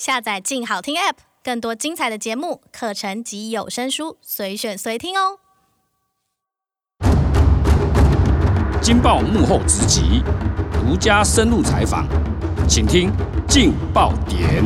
[0.00, 5.38] 下载“静好听 ”App，更多精彩的节目、课程及有声书，随选随听哦。
[8.80, 10.22] 金报幕后直击，
[10.72, 12.08] 独家深入采访，
[12.66, 13.10] 请听
[13.46, 14.64] 《劲爆点》。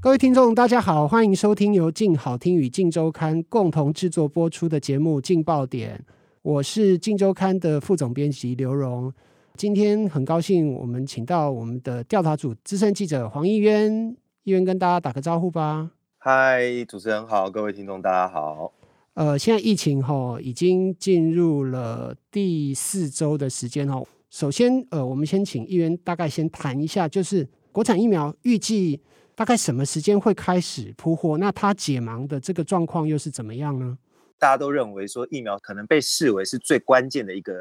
[0.00, 6.04] 各位听众，大家好，欢迎收听由静好听与静周刊共同制作播出的节目《劲爆点》，
[6.42, 9.12] 我是静周刊的副总编辑刘荣。
[9.60, 15.90] 今天很高兴，我们请到我们的调查组资深记者黄义渊，义渊跟大家打个招呼吧。
[16.16, 18.72] 嗨，主持人好，各位听众大家好。
[19.12, 24.02] 呃，现在疫情齁已经进入了第四周的时间哦。
[24.30, 29.02] 首先，呃，我们先请义渊大概先谈一下，就是国产疫苗预计
[29.34, 31.36] 大概什么时间会开始铺货？
[31.36, 33.98] 那它解盲的这个状况又是怎么样呢？
[34.38, 37.52] 大家都认为说疫苗可能被视为是最关键的一个。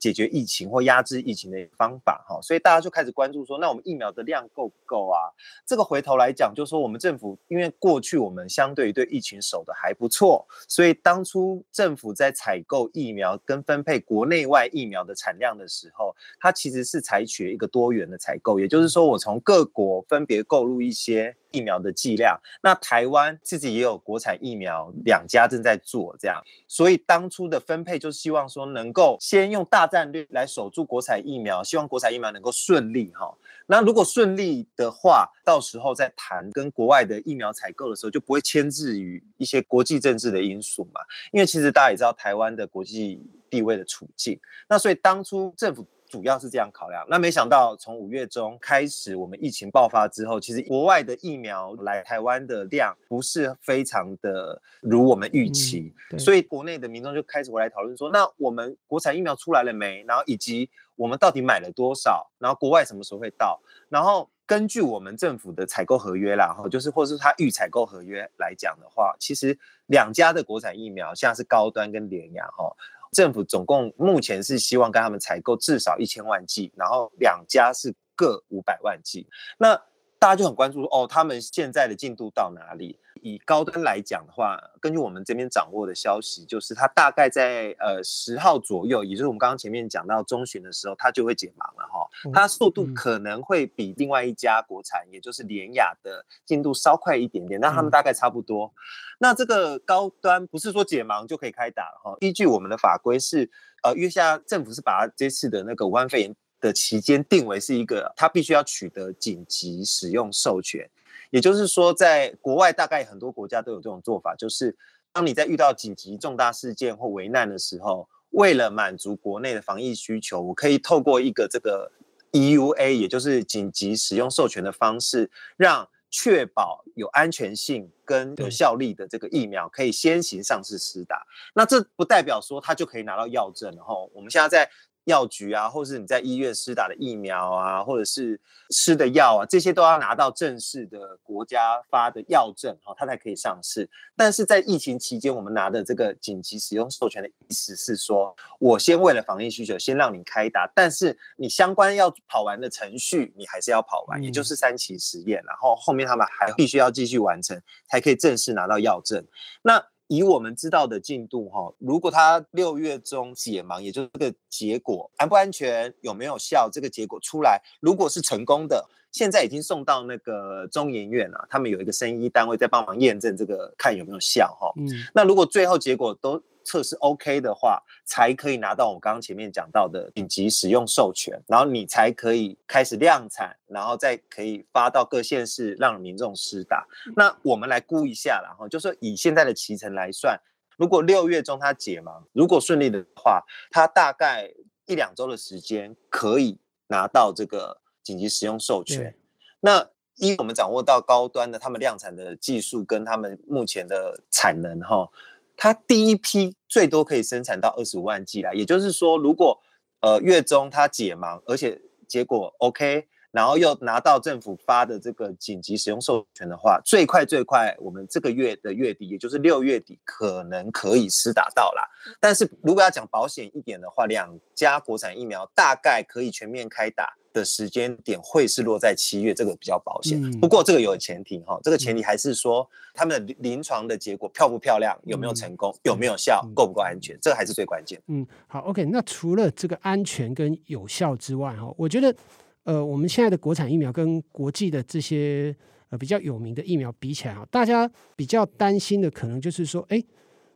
[0.00, 5.30] 解决疫情或压制疫情的方法，哈，所以大家就开始关注说，那我们疫苗的量够不够啊？
[5.66, 21.36] 这个回头来讲，就是说我们政府因为过去我们相对于对疫情守得还不错，所以当初政府在采购疫苗跟分配国内外疫苗的产量的时候，它其实是采取一个多元的采购，也就是说，我从各国分别购入一些。
[21.54, 33.32] 疫苗的剂量，那台湾自己也有国产疫苗，两家正在做这样，所以当初的分配就希望说能够先用大战略来守住国产疫苗，希望国产疫苗能够顺利哈。
[33.66, 41.00] 那如果顺利的话，到时候再谈跟国外的疫苗采购的时候，就不会牵制于一些国际政治的因素嘛。
[41.32, 44.38] 因为其实大家也知道台湾的国际地位的处境，
[44.68, 45.86] 那所以当初政府。
[46.08, 60.04] 主要是这样考量，那没想到从五月中开始，我们疫情爆发之后，其实国外的疫苗来台湾的量不是非常的如我们预期，嗯、所以国内的民众就开始回来讨论说，那我们国产疫苗出来了没？
[60.06, 62.30] 然后以及我们到底买了多少？
[62.38, 63.60] 然后国外什么时候会到？
[63.88, 72.74] 然后根据我们政府的采购合约啦，哈，就是或是他预采购合约来讲的话，其实两家的国产疫苗，像是高端跟联雅，哈。
[73.12, 79.28] 政府总共目前是希望跟他们采购至少一千万剂，然后两家是各五百万剂。
[79.56, 79.80] 那
[80.24, 82.98] 大家就很关注哦，他们现在的进度到哪里？
[83.20, 92.08] 以高端来讲的话，根据我们这边掌握的消息，就是它大概在呃十号左右，也就是我们刚刚前面讲到中旬的时候，它就会解盲了哈。
[92.32, 98.72] 它速度可能会比另外一家国产，也就是联雅的进度稍快一点点，那他们大概差不多。
[99.18, 103.50] 那这个高端不是说解盲就可以开打了哈，依据我们的法规是，
[103.82, 110.88] 呃，因为现在政府是把这次的那个武汉肺炎的期间定为是一个，它必须要取得紧急使用授权。
[111.30, 114.74] 也就是说，在国外大概很多国家都有这种做法，就是
[115.12, 121.92] 当你在遇到紧急重大事件或危难的时候，为了满足国内的防疫需求，我可以透过一个这个
[122.32, 131.26] EUA，也就是紧急使用授权的方式，让确保有安全性跟有效力的这个疫苗可以先行上市施打。
[131.54, 134.70] 那这不代表说它就可以拿到药证，然后我们现在在。
[135.04, 143.88] 药局啊，或是你在医院施打的疫苗啊，或者是吃的药啊，这些都要拿到正式的国家发的药证，哈，它才可以上市。
[144.16, 159.26] 但是在疫情期间，我们拿的这个紧急使用授权的意思是说，我先为了防疫需求，先让你开打，但是你相关要跑完的程序，你还是要跑完，也就是三期实验，然后后面他们还必须要继续完成，才可以正式拿到药证。
[159.62, 174.72] 那以我们知道的进度，哈，如果他六月中解盲，也就是这个结果安不安全，有没有效，这个结果出来，如果是成功的，现在已经送到那个中研院了，他们有一个生医单位在帮忙验证这个，看有没有效，哈。
[174.76, 174.88] 嗯。
[175.14, 186.86] 那如果最后结果都测试 OK 的话，才可以拿到我们刚刚前面讲到的紧急使用授权，然后你才可以开始量产，然后再可以发到各县市让民众施打。
[187.14, 190.40] 那我们来估一下，然后就说以现在的期程来算，
[190.76, 194.50] 如果六月中它解盲，如果顺利的话，它大概
[194.86, 199.14] 一两周的时间可以拿到这个紧急使用授权。
[199.60, 205.08] 那依我们掌握到高端的他们量产的技术跟他们目前的产能，哈。
[205.56, 209.60] 它第一批最多可以生产到二十五万剂啦，也就是说，如果
[210.00, 221.82] 呃月中它解盲，而且结果 OK，然后又拿到政府发的这个紧急使用授权的话，最快最快我们这个月的月底，也就是六月底可能可以施打到啦。
[222.20, 227.14] 但是如果要讲保险一点的话，两家国产疫苗大概可以全面开打。
[227.34, 230.18] 的时间点会是落在七月，这个比较保险。
[230.24, 238.00] 嗯、不过这个有前提哈，这个前提还是说他们的临床的结果漂不漂亮，有没有成功，嗯、有没有效，够、嗯、不够安全，这个还是最关键。
[238.06, 238.84] 嗯，好，OK。
[238.86, 242.14] 那除了这个安全跟有效之外哈，我觉得
[242.62, 245.54] 呃，我们现在的国产疫苗跟国际的这些
[245.90, 250.02] 呃比较有名的疫苗比起来啊，大家比较担心的可能就是说，哎，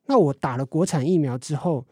[0.06, 1.84] 那我打了国产疫苗之后，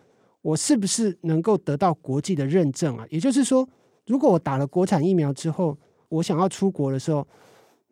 [0.42, 3.04] 我是不是能够得到国际的认证啊？
[3.10, 3.68] 也就是说，
[4.06, 5.76] 如果我打了国产疫苗之后，
[6.08, 7.26] 我想要出国的时候，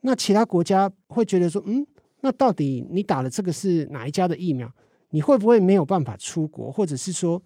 [0.03, 1.87] 那其他国家会觉得说，嗯，
[2.21, 4.71] 那到底你打了这个是哪一家的疫苗？
[5.11, 6.73] 你会不会没有办法出国？
[6.73, 7.41] 或者是说，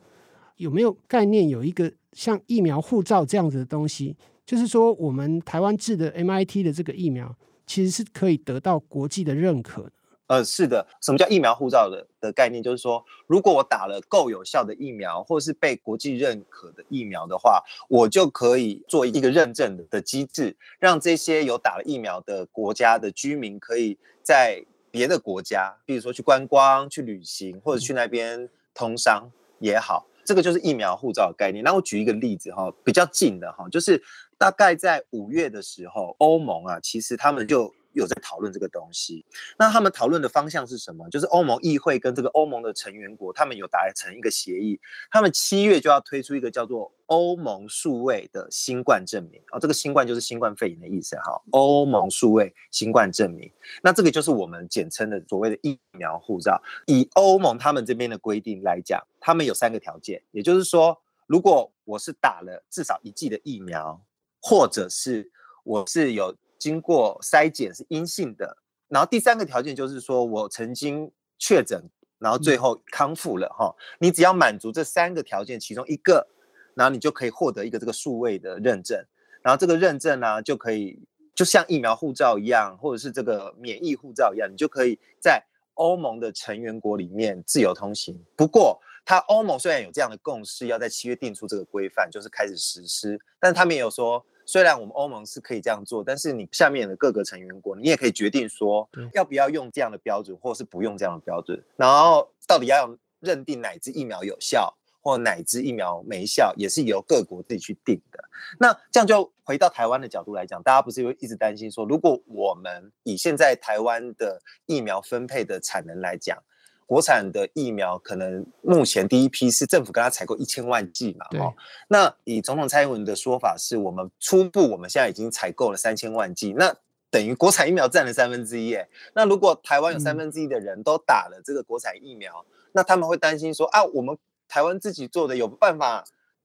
[0.56, 4.16] 有没有概念有一个像疫苗护照这样子的东西？
[4.46, 7.34] 就是说，我们台湾制的 MIT 的这个疫苗，
[7.66, 9.92] 其实是可以得到国际的认可的。
[10.28, 12.62] 呃，是的，什么叫疫苗护照的的概念？
[12.62, 31.64] 就是说，如果我打了够有效的疫苗，或是被国际认可的疫苗的话，我就可以做一个认证的的机制，让这些有打了疫苗的国家的居民，可以在别的国家，比如说去观光、去旅行，或者去那边通商也好，这个就是疫苗护照的概念。
[31.64, 34.02] 那我举一个例子哈，比较近的哈，就是
[34.36, 37.74] 大概在五月的时候，欧盟啊，其实他们就。
[37.98, 39.24] 有在讨论这个东西，
[39.58, 41.08] 那他们讨论的方向是什么？
[41.10, 44.80] 就是欧盟议会跟这个欧盟的成员国，他们有达成一个协议，
[45.10, 51.42] 他们七月就要推出一个叫做欧盟数位的新冠证明、哦，这个新冠就是新冠肺炎的意思哈。
[51.50, 53.50] 欧盟数位新冠证明，
[53.82, 56.62] 那这个就是我们简称的所谓的疫苗护照。
[56.86, 60.96] 以欧盟他们这边的规定来讲，他们有三个条件，也就是说，
[61.26, 64.00] 如果我是打了至少一剂的疫苗，
[64.40, 65.30] 或者是
[65.64, 66.36] 我是有。
[66.58, 68.58] 经过筛检是阴性的，
[68.88, 71.82] 然后第三个条件就是说我曾经确诊，
[72.18, 73.72] 然后最后康复了哈。
[74.00, 76.26] 你只要满足这三个条件其中一个，
[76.74, 79.00] 然后你就可以获得一个这个数位的认证，
[79.40, 81.00] 然后这个认证呢就可以
[81.34, 85.40] 就像疫苗护照一样，或者是这个免疫护照一样，你就可以在
[85.74, 88.20] 欧盟的成员国里面自由通行。
[88.34, 94.26] 不过，它欧盟虽然有这样的共识，要在七月定出这个规范，就是开始实施，但是他们也有说。
[94.48, 101.62] 虽然我们欧盟是可以这样做，但是你下面的各个成员国，你也可以决定说要不要用这样的标准，或是不用这样的标准。
[101.76, 108.18] 然后到底要认定哪支疫苗有效，或哪支疫苗没效，也是由各国自己去定的。
[108.58, 116.42] 那这样就回到台湾的角度来讲，大家不是会一直担心说，如果我们以现在台湾的疫苗分配的产能来讲，
[116.88, 121.52] 国产的疫苗可能目前第一批是政府跟他采购一千万剂嘛，哦，
[121.88, 126.74] 那以总统蔡英文的说法是，我们初步我们现在已经采购了三千万剂，那
[127.10, 134.16] 等于国产疫苗占了三分之一，哎，那如果台湾有三分之一的人都打了这个国产疫苗，嗯，那他们会担心说啊，我们
[134.48, 136.02] 台湾自己做的有办法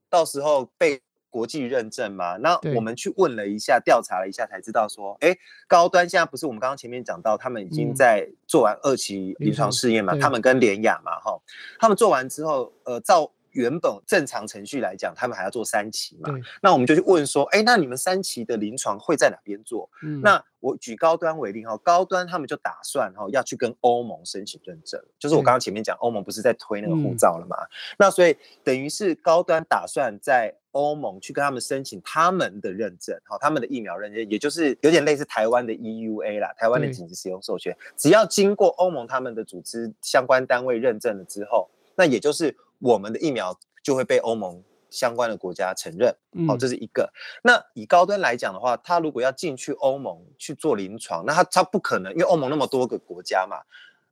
[0.10, 1.02] 到时候被。
[1.34, 5.36] 国际认证嘛，那我们去问了一下，调查了一下，才知道说，哎，
[5.68, 11.42] 高端现在不是我们刚刚前面讲到，他们已经在做完二期临床试验嘛，他们跟联雅嘛，哈，
[11.80, 16.30] 他们做完之后，呃，照原本正常程序来讲，他们还要做三期嘛，
[16.62, 19.90] 那我们就去问说，哎，那你们三期的临床会在哪边做？
[20.04, 27.58] 嗯，那我举高端为例哈，高端他们就打算哈要去跟欧盟申请认证，就是我刚刚前面讲，欧盟不是在推那个护照了嘛，
[27.98, 30.54] 那所以等于是高端打算在。
[30.74, 46.16] 欧盟去跟他们申请他们的认证，好，他们的疫苗认证，也就是有点类似台湾的 EUA 啦，台湾的紧急使用授权，只要经过欧盟他们的组织相关单位认证了之后，那也就是我们的疫苗就会被欧盟相关的国家承认，
[46.48, 47.12] 好，这是一个。
[47.42, 53.58] 那以高端来讲的话，他如果要进去欧盟去做临床，那他他不可能，因为欧盟那么多个国家嘛。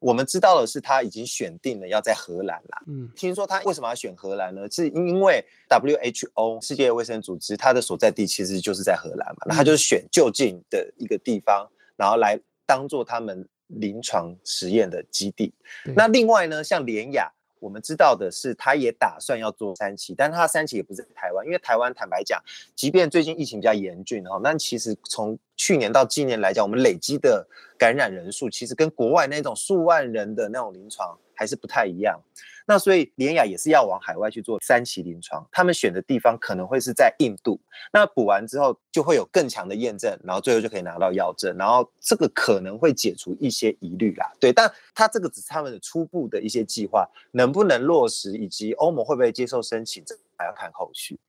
[0.01, 2.83] 我们知道的是，他已经选定了要在荷兰啦。
[2.87, 4.69] 嗯，听说他为什么要选荷兰呢？
[4.69, 15.53] 是因为 WHO 世界卫生组织它的所在地其实就是在荷兰嘛，那他就是选就近的一个地方，然后来当做他们临床实验的基地。
[15.95, 17.31] 那另外呢，像联亚。
[17.61, 22.41] 我们知道的是，他也打算要做三期，但他三期也不是在台湾，因为台湾坦白讲，
[22.75, 32.21] 即便最近疫情比较严峻哈，那其实从去年到今年来讲，我们累积的感染人数其实跟国外那种数万人的那种临床还是不太一样。
[32.67, 37.59] 那所以联雅也是要往海外去做三期临床，他们选的地方可能会是在印度。
[37.91, 44.31] 那补完之后就会有更强的验证，然后最后就可以拿到药证，然后这个可能会解除一些疑虑啦。
[44.39, 51.19] 对，但他这个只是他们的初步的一些计划，能不能落实，以及欧盟会不会接受申请，这还要看后续。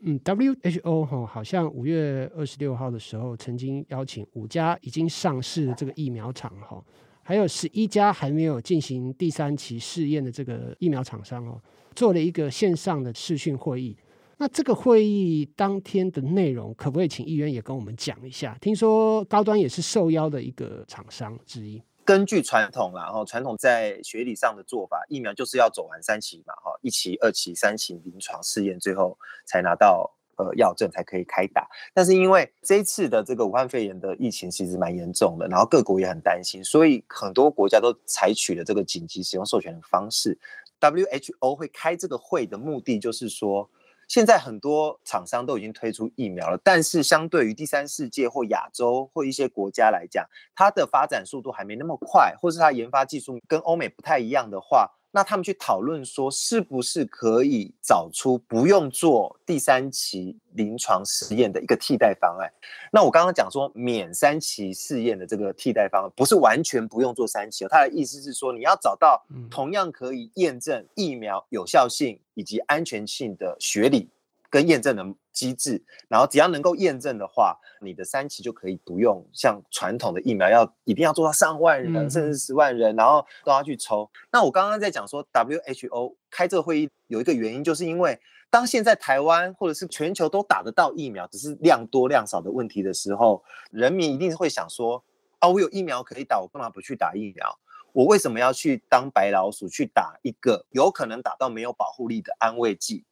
[0.00, 6.82] 嗯，WHO 哈好像五月二十六号的时候曾经邀请五家已经上市的这个疫苗厂哈。
[7.28, 11.60] 还有十一家还没有进行第三期试验的这个疫苗厂商哦，
[11.94, 13.94] 做了一个线上的视讯会议。
[14.38, 18.56] 那这个会议当天的内容，可不可以请议员也跟我们讲一下？
[18.62, 21.82] 听说高端也是受邀的一个厂商之一。
[22.02, 31.68] 根据传统啦，然后传统在学理上的做法，疫苗就是要走完三期嘛，哈，一期、二期、三期临床试验，最后才拿到呃药证才可以开打。
[31.94, 40.38] 但是因为这一次的这个武汉肺炎的疫情其实蛮严重的，然后各国也很担心，所以很多国家都采取了这个紧急使用授权的方式。
[40.80, 43.68] WHO 会开这个会的目的就是说。
[44.08, 54.90] 现在很多厂商都已经推出疫苗了，但是相对于第三世界或亚洲或一些国家来讲，它的发展速度还没那么快，或是它研发技术跟欧美不太一样的话。
[55.10, 62.52] 那他们去讨论说，是不是可以找出不用做第三期临床实验的一个替代方案？
[62.92, 67.68] 那我刚刚讲说免三期试验的这个替代方案，不是完全不用做三期哦。
[67.70, 74.08] 他的意思是说，你要找到同样可以验证疫苗有效性以及安全性的学理。
[74.50, 84.10] 跟验证的机制，然后只要能够验证的话，你的三期就可以不用像传统的疫苗要一定要做到上万人、嗯、甚至十万人，然后都要去抽。
[84.32, 88.18] 那我刚刚在讲说，WHO 开这个会议有一个原因，就是因为
[88.50, 95.04] 当现在台湾或者是全球都打得到疫苗，只是量多量少的问题的时候，人民一定会想说，
[95.38, 97.58] 啊，我有疫苗可以打，我干嘛不去打疫苗？
[97.92, 103.04] 我为什么要去当白老鼠去打一个有可能打到没有保护力的安慰剂？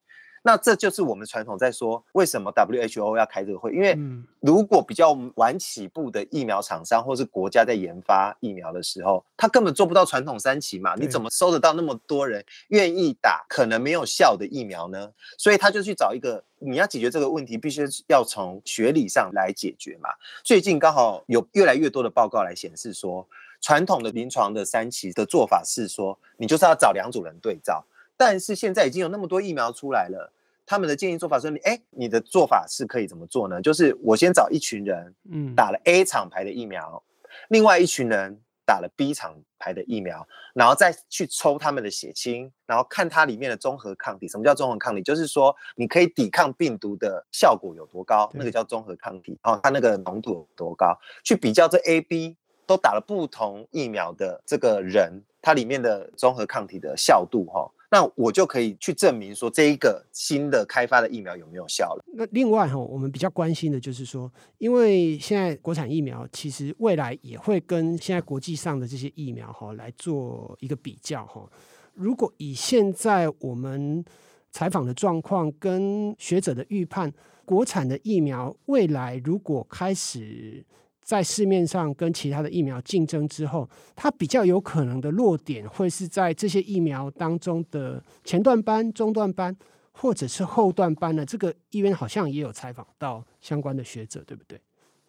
[0.47, 3.73] 那这就是我们传统在说，为什么 WHO 要开这个会？
[3.73, 3.99] 因为
[4.39, 15.11] 如果比较晚起步的疫苗厂商或是国家在研发疫苗的时候，他根本做不到传统三期嘛，你怎么收得到那么多人愿意打可能没有效的疫苗呢？
[15.37, 20.11] 所以他就去找一个，你要解决这个问题，必须要从学理上来解决嘛。
[20.45, 23.27] 最近刚好有越来越多的报告来显示说，
[23.61, 27.85] 传统的临床的三期的做法是说，你就是要找两组人对照，
[28.17, 30.33] 但是现在已经有那么多疫苗出来了。
[30.67, 33.63] 他们的建议做法说：你哎，你的做法是可以怎么做呢？
[33.63, 44.27] 就是我先找一群人，嗯，打了 A 厂牌的疫苗，嗯，另外一群人打了 B 厂牌的疫苗，然后再去抽他们的血清，然后看它里面的综合抗体。
[44.27, 45.01] 什么叫综合抗体？
[45.03, 49.39] 就是说你可以抵抗病毒的效果有多高，那个叫综合抗体。
[49.45, 50.99] 哦，它那个浓度有多高？
[51.23, 57.71] 去比较这 A、B 都打了不同疫苗的这个人，它里面的综合抗体的效度，哈。
[57.91, 62.05] 那我就可以去证明说，这一个新的开发的疫苗有没有效了。
[62.15, 71.49] 那另外哈，我们比较关心的就是说，因为现在国产疫苗其实未来也会跟现在国际上的这些疫苗哈来做一个比较哈。
[71.95, 74.05] 如果以现在我们
[74.51, 77.13] 采访的状况跟学者的预判，
[77.45, 80.65] 国产的疫苗未来如果开始。
[81.07, 89.57] 在市面上跟其他的疫苗竞争之后，它比较有可能的落点会是在这些疫苗当中的前段班、中段班，
[89.93, 91.25] 或者是后段班呢？
[91.25, 94.61] 这个医院好像也有采访到相关的学者，对不对？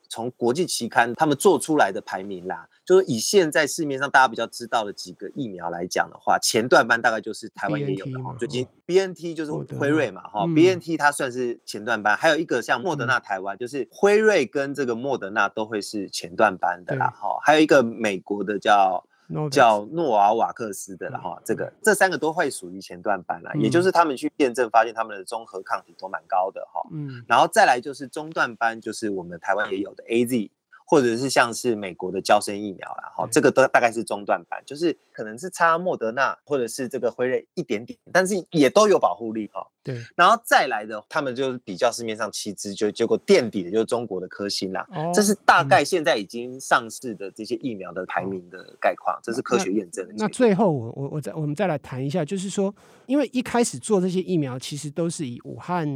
[0.09, 19.05] 从国际期刊他们做出来的排名啦，就是以现在市面上大家比较知道的几个疫苗来讲的话，前段班大概就是台湾也有的哈，最近 BNT 就是辉瑞嘛哈，BNT 它算是前段班，还有一个像莫德纳台湾，就是辉瑞跟这个莫德纳都会是前段班的啦哈，还有一个美国的叫。
[19.51, 30.49] 叫诺瓦瓦克斯的了哈，这个这三个都会属于前段班啦，嗯、也就是他们去验证发现他们的综合抗体都蛮高的哈，嗯，然后再来就是中段班，就是我们台湾也有的 AZ。
[30.89, 39.67] 或者是像是美国的胶生疫苗啦，哈，这个都大概是中段版，就是可能是差莫德纳或者是这个辉瑞一点点，但是也都有保护力哈。
[39.83, 44.85] 对，然后再来的，他们就是比较市面上七支，就结果垫底的就是中国的科兴啦。
[44.91, 50.13] 哦，这是大概现在已经上市的这些疫苗的排名的概况，这是科学验证的。
[50.17, 52.73] 那最后我我我再我们再来谈一下，就是说，
[53.05, 55.87] 因为一开始做这些疫苗，其实都是以武汉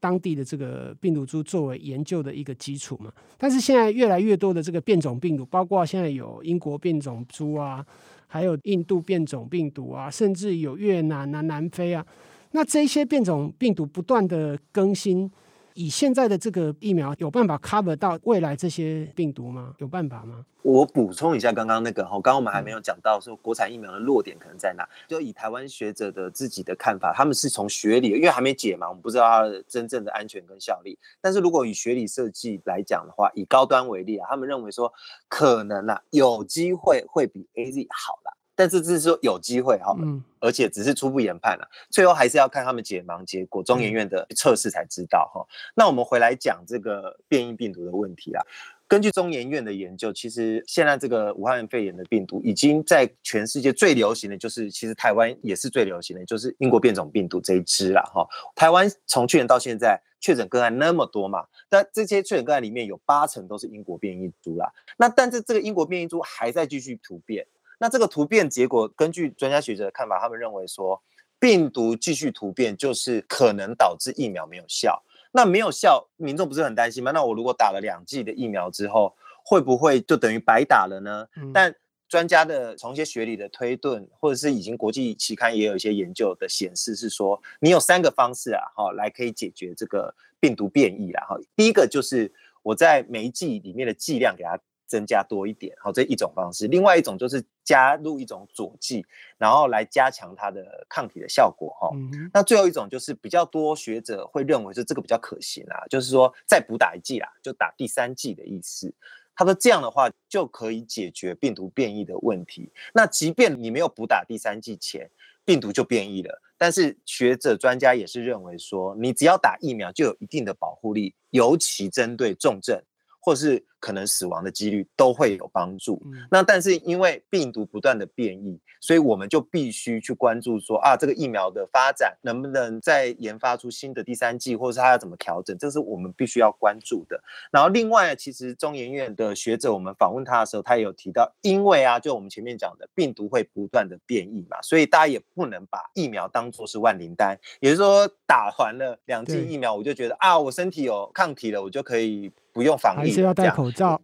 [0.00, 7.84] 当地的这个病毒株作为研究的一个基础嘛，但是现在越来越多的这个变种病毒，包括现在有英国变种猪啊，
[8.26, 12.04] 还有印度变种病毒啊，甚至有越南啊、南非啊，
[12.52, 15.30] 那这些变种病毒不断的更新。
[15.76, 19.74] 以现在的这个疫苗有办法 cover 到未来这些病毒吗？
[19.78, 20.44] 有办法吗？
[20.62, 24.88] 我补充一下刚刚那个哈，刚刚我们还没有讲到说国产疫苗的弱点可能在哪。
[25.06, 30.98] 就以台湾学者的自己的看法，他们是从学理，因为还没解嘛，我们不知道它的真正的安全跟效力。
[31.20, 34.92] 但是如果以学理设计来讲的话，以高端为例啊，他们认为说
[35.28, 38.32] 可能啊有机会会比 AZ 好啦。
[38.56, 39.94] 但是只是说有机会哈，
[40.40, 45.46] 而且只是初步研判了，最后还是要看他们解盲结果，中研院的测试才知道哈。
[45.74, 48.42] 那我们回来讲这个变异病毒的问题啦。
[48.88, 58.24] 根据中研院的研究，其实现在这个武汉肺炎的病毒已经在全世界最流行的就是，其实台湾也是最流行的，就是英国变种病毒这一支啦哈。
[58.54, 64.72] 台湾从去年到现在确诊个案那么多嘛，但这些确诊个案里面有八成都是英国变异株啦。
[64.96, 67.44] 那但是这个英国变异株还在继续突变。
[67.78, 71.02] 那这个突变结果，根据专家学者的看法，他们认为说，
[71.38, 75.02] 病毒继续突变就是可能导致疫苗没有效。
[75.32, 77.10] 那没有效，民众不是很担心吗？
[77.10, 79.14] 那我如果打了两剂的疫苗之后，
[79.44, 81.28] 会不会就等于白打了呢？
[81.36, 81.74] 嗯、但
[82.08, 91.36] 专家的从一些学理的推论，或者是已经国际期刊也有一些研究的显示，是说你有三个方式啊，哈，来可以解决这个病毒变异啦，哈。
[91.54, 96.66] 第一个就是我在每一剂里面的剂量给它增加多一点，好，这一种方式。
[96.68, 99.04] 另外一种就是加入一种佐剂，
[99.36, 101.90] 然后来加强它的抗体的效果，哈。
[102.32, 108.94] 那最后一种就是比较多学者会认为是这个比较可行啊，就是说再补打一剂啦，就打第三剂的意思。
[109.34, 112.72] 他说这样的话就可以解决病毒变异的问题。
[112.94, 115.10] 那即便你没有补打第三剂前，
[115.44, 116.40] 病毒就变异了。
[116.56, 122.82] 但是学者专家也是认为说，你只要打疫苗就有一定的保护力，尤其针对重症
[123.26, 126.00] 或是可能死亡的几率都会有帮助。
[126.30, 137.20] 那但是因为病毒不断的变异，所以我们就必须去关注说啊，这个疫苗的发展能不能再研发出新的第三剂，或者是它要怎么调整，这是我们必须要关注的。
[137.50, 152.30] 然后另外，其实中研院的学者，我们访问他的时候，他也有提到，因为啊，就我们前面讲的病毒会不断的变异嘛，所以大家也不能把疫苗当做是万灵丹，也就是说打完了两剂疫苗，我就觉得啊，我身体有抗体了，我就可以。
[152.56, 154.00] 不用防疫，还是要戴口罩。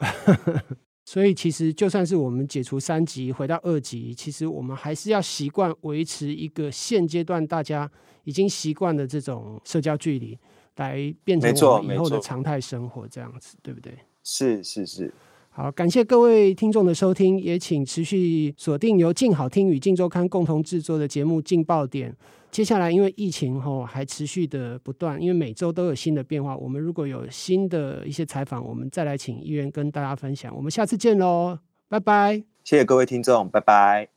[1.06, 7.90] 所以其实就算是我们解除三级回到二级，其实我们还是要习惯维持一个现阶段大家
[8.24, 10.38] 已经习惯的这种社交距离，
[10.76, 13.96] 来变成我们以后的常态生活，这样子对不对？
[14.22, 15.12] 是是是。
[15.54, 22.10] 好，感谢各位听众的收听，也请持续锁定由静好听与静周刊共同制作的节目《镜爆点》。
[22.50, 26.56] 接下来，因为疫情后还持续的不断，因为每周都有新的变化。
[26.56, 30.54] 我们如果有新的一些采访，我们再来请议员跟大家分享。
[30.56, 32.42] 我们下次见喽，拜拜！
[32.64, 34.08] 谢谢各位听众，拜拜。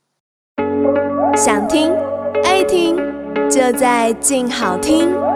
[1.36, 1.92] 想听
[2.44, 2.96] 爱听，
[3.50, 5.35] 就在静好听。